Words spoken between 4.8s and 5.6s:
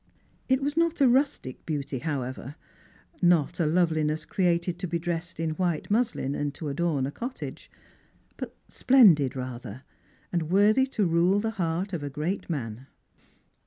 be dressed in